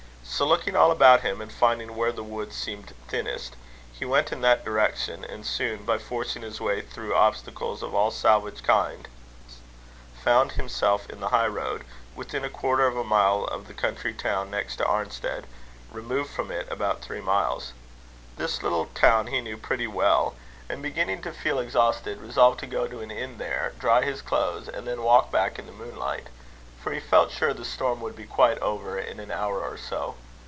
So, 0.23 0.47
looking 0.47 0.77
all 0.77 0.91
about 0.91 1.21
him, 1.21 1.41
and 1.41 1.51
finding 1.51 1.93
where 1.93 2.13
the 2.13 2.23
wood 2.23 2.53
seemed 2.53 2.95
thinnest, 3.09 3.55
he 3.91 4.05
went 4.05 4.31
in 4.31 4.39
that 4.41 4.63
direction; 4.63 5.25
and 5.25 5.45
soon, 5.45 5.83
by 5.83 5.97
forcing 5.97 6.41
his 6.41 6.61
way 6.61 6.81
through 6.81 7.13
obstacles 7.13 7.83
of 7.83 7.93
all 7.93 8.11
salvage 8.11 8.63
kinds, 8.63 9.09
found 10.23 10.53
himself 10.53 11.07
in 11.09 11.19
the 11.19 11.29
high 11.29 11.47
road, 11.49 11.83
within 12.15 12.45
a 12.45 12.49
quarter 12.49 12.87
of 12.87 12.95
a 12.95 13.03
mile 13.03 13.43
of 13.43 13.67
the 13.67 13.73
country 13.73 14.13
town 14.13 14.49
next 14.49 14.77
to 14.77 14.85
Arnstead, 14.85 15.43
removed 15.91 16.29
from 16.31 16.49
it 16.49 16.65
about 16.71 17.01
three 17.01 17.21
miles. 17.21 17.73
This 18.37 18.63
little 18.63 18.85
town 18.95 19.27
he 19.27 19.41
knew 19.41 19.57
pretty 19.57 19.85
well; 19.85 20.35
and, 20.69 20.81
beginning 20.81 21.21
to 21.23 21.33
feel 21.33 21.59
exhausted, 21.59 22.21
resolved 22.21 22.61
to 22.61 22.67
go 22.67 22.87
to 22.87 23.01
an 23.01 23.11
inn 23.11 23.37
there, 23.37 23.73
dry 23.77 24.01
his 24.03 24.21
clothes, 24.21 24.69
and 24.69 24.87
then 24.87 25.03
walk 25.03 25.29
back 25.29 25.59
in 25.59 25.65
the 25.67 25.73
moonlight; 25.73 26.27
for 26.81 26.93
he 26.93 26.99
felt 26.99 27.29
sure 27.31 27.53
the 27.53 27.63
storm 27.63 28.01
would 28.01 28.15
be 28.15 28.25
quite 28.25 28.57
over 28.57 28.97
in 28.97 29.19
an 29.19 29.29
hour 29.29 29.61
or 29.61 29.77
so. 29.77 30.15